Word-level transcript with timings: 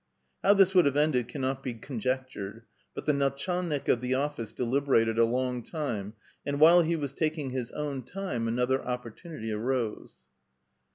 How 0.41 0.55
this 0.55 0.73
would 0.73 0.85
have 0.85 0.97
ended 0.97 1.27
cannot 1.27 1.61
be 1.61 1.75
conjectured, 1.75 2.63
but 2.95 3.05
the 3.05 3.11
natcJialnik 3.11 3.87
of 3.87 4.01
the 4.01 4.15
office 4.15 4.51
deliberated 4.51 5.19
a 5.19 5.25
long 5.25 5.61
time, 5.61 6.13
and 6.43 6.59
while 6.59 6.81
he 6.81 6.95
was 6.95 7.13
taking 7.13 7.51
his 7.51 7.69
own 7.73 8.01
time, 8.01 8.47
another 8.47 8.83
opportunity 8.83 9.51
arose. 9.51 10.15